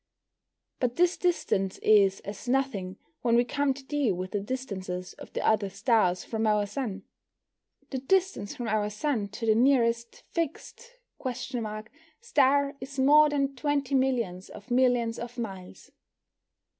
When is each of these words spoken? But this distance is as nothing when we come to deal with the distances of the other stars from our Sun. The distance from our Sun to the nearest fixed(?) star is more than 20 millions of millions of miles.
But 0.79 0.95
this 0.95 1.15
distance 1.15 1.77
is 1.83 2.21
as 2.21 2.49
nothing 2.49 2.97
when 3.21 3.35
we 3.35 3.45
come 3.45 3.71
to 3.71 3.85
deal 3.85 4.15
with 4.15 4.31
the 4.31 4.39
distances 4.39 5.13
of 5.19 5.31
the 5.33 5.47
other 5.47 5.69
stars 5.69 6.23
from 6.23 6.47
our 6.47 6.65
Sun. 6.65 7.03
The 7.91 7.99
distance 7.99 8.55
from 8.55 8.67
our 8.67 8.89
Sun 8.89 9.27
to 9.27 9.45
the 9.45 9.53
nearest 9.53 10.23
fixed(?) 10.31 10.93
star 12.19 12.75
is 12.81 12.97
more 12.97 13.29
than 13.29 13.55
20 13.55 13.93
millions 13.93 14.49
of 14.49 14.71
millions 14.71 15.19
of 15.19 15.37
miles. 15.37 15.91